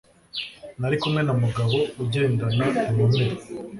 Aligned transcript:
Nari 0.79 0.95
kumwe 1.01 1.21
na 1.23 1.33
Mugabo 1.41 1.77
ugendana 2.03 2.65
inkomere 2.89 3.35